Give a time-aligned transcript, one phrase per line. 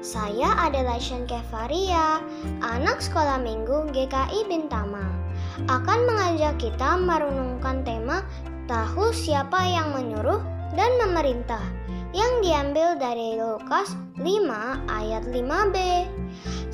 [0.00, 2.18] Saya adalah Shen Kevaria,
[2.58, 5.06] anak sekolah minggu GKI Bintama.
[5.70, 8.26] Akan mengajak kita merenungkan tema
[8.66, 10.42] Tahu siapa yang menyuruh
[10.74, 11.62] dan memerintah
[12.10, 14.26] yang diambil dari Lukas 5
[14.90, 15.76] ayat 5b.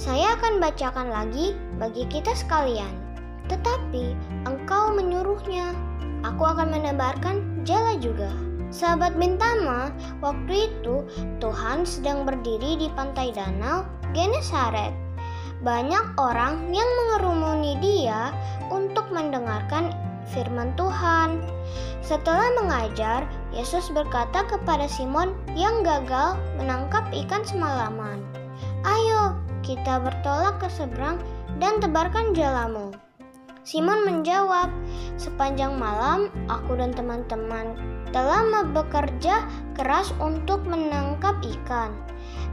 [0.00, 2.92] Saya akan bacakan lagi bagi kita sekalian.
[3.52, 4.16] Tetapi
[4.48, 5.76] engkau menyuruhnya.
[6.24, 8.32] Aku akan menebarkan jala juga.
[8.76, 9.88] Sahabat Bintama,
[10.20, 11.00] waktu itu
[11.40, 14.92] Tuhan sedang berdiri di pantai danau Genesaret.
[15.64, 18.36] Banyak orang yang mengerumuni dia
[18.68, 19.96] untuk mendengarkan
[20.28, 21.40] firman Tuhan.
[22.04, 28.20] Setelah mengajar, Yesus berkata kepada Simon yang gagal menangkap ikan semalaman,
[28.84, 31.16] "Ayo, kita bertolak ke seberang
[31.56, 32.92] dan tebarkan jalamu."
[33.64, 34.68] Simon menjawab,
[35.16, 41.94] "Sepanjang malam aku dan teman-teman telah bekerja keras untuk menangkap ikan,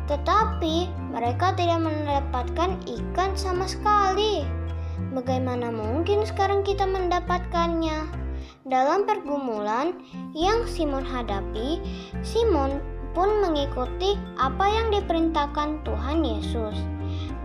[0.08, 4.44] tetapi mereka tidak mendapatkan ikan sama sekali.
[5.14, 8.22] Bagaimana mungkin sekarang kita mendapatkannya?
[8.64, 9.98] Dalam pergumulan
[10.32, 11.84] yang Simon hadapi,
[12.23, 12.80] Simon
[13.12, 16.76] pun mengikuti apa yang diperintahkan Tuhan Yesus.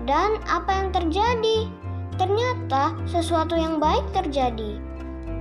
[0.09, 1.69] Dan apa yang terjadi?
[2.17, 4.81] Ternyata sesuatu yang baik terjadi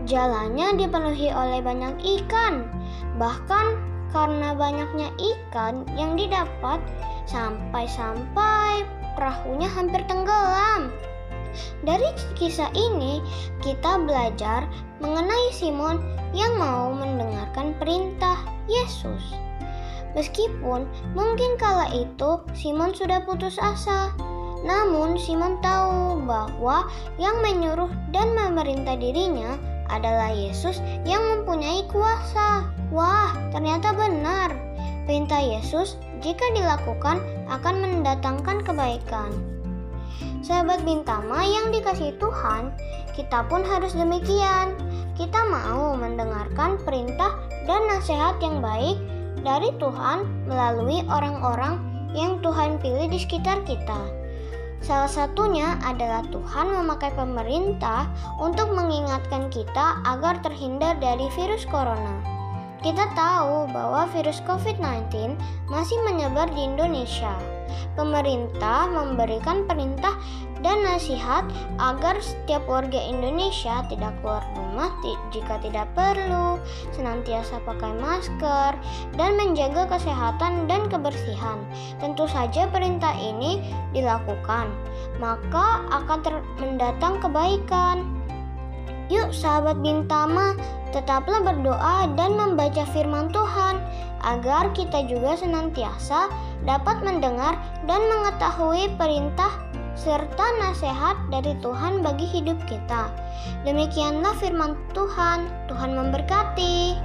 [0.07, 2.63] Jalannya dipenuhi oleh banyak ikan.
[3.19, 3.65] Bahkan
[4.15, 6.79] karena banyaknya ikan yang didapat,
[7.27, 8.87] sampai-sampai
[9.19, 10.95] perahunya hampir tenggelam.
[11.83, 12.07] Dari
[12.39, 13.19] kisah ini,
[13.59, 14.63] kita belajar
[15.03, 15.99] mengenai Simon
[16.31, 18.39] yang mau mendengarkan perintah
[18.71, 19.35] Yesus.
[20.15, 24.15] Meskipun mungkin kala itu Simon sudah putus asa,
[24.63, 26.87] namun Simon tahu bahwa
[27.19, 29.59] yang menyuruh dan memerintah dirinya
[29.91, 32.67] adalah Yesus yang mempunyai kuasa.
[32.91, 34.51] Wah, ternyata benar.
[35.07, 39.31] Perintah Yesus jika dilakukan akan mendatangkan kebaikan.
[40.43, 42.71] Sahabat Bintama yang dikasih Tuhan,
[43.15, 44.75] kita pun harus demikian.
[45.17, 47.33] Kita mau mendengarkan perintah
[47.65, 49.01] dan nasihat yang baik
[49.41, 51.81] dari Tuhan melalui orang-orang
[52.13, 54.16] yang Tuhan pilih di sekitar kita.
[54.83, 58.05] Salah satunya adalah Tuhan memakai pemerintah
[58.37, 62.21] untuk mengingatkan kita agar terhindar dari virus corona.
[62.85, 65.33] Kita tahu bahwa virus COVID-19
[65.65, 67.56] masih menyebar di Indonesia.
[67.97, 70.13] Pemerintah memberikan perintah
[70.65, 71.45] dan nasihat
[71.77, 74.89] agar setiap warga Indonesia tidak keluar rumah
[75.29, 76.57] jika tidak perlu,
[76.93, 78.73] senantiasa pakai masker,
[79.17, 81.61] dan menjaga kesehatan dan kebersihan.
[82.01, 83.61] Tentu saja perintah ini
[83.93, 84.69] dilakukan,
[85.21, 88.05] maka akan mendatang kebaikan.
[89.07, 90.51] Yuk sahabat Bintama,
[90.91, 93.79] tetaplah berdoa dan membaca firman Tuhan
[94.23, 96.31] agar kita juga senantiasa
[96.65, 99.51] dapat mendengar dan mengetahui perintah
[99.97, 103.09] serta nasihat dari Tuhan bagi hidup kita.
[103.65, 105.49] Demikianlah firman Tuhan.
[105.67, 106.95] Tuhan memberkati.